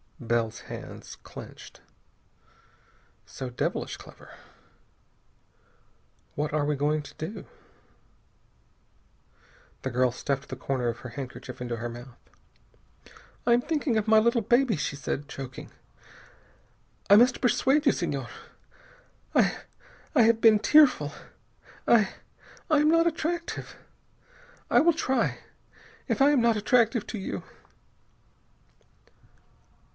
[0.19, 1.81] Bell's hands clenched.
[3.25, 4.33] "So devilish clever....
[6.35, 7.45] What are we going to do?"
[9.81, 12.17] The girl stuffed the corner of her handkerchief into her mouth.
[13.45, 15.71] "I am thinking of my little baby," she said, choking.
[17.09, 18.29] "I must persuade you, Senhor.
[19.35, 19.57] I
[20.15, 21.13] I have been tearful.
[21.87, 22.13] I
[22.69, 23.75] I am not attractive.
[24.69, 25.39] I will try.
[26.07, 27.43] If I am not attractive to you...."